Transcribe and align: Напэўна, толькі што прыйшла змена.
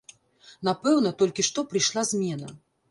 Напэўна, 0.69 1.11
толькі 1.21 1.47
што 1.51 1.69
прыйшла 1.71 2.09
змена. 2.15 2.55